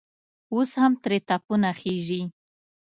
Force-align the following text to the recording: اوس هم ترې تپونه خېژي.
اوس 0.53 0.71
هم 0.81 0.93
ترې 1.03 1.19
تپونه 1.27 1.69
خېژي. 1.79 2.21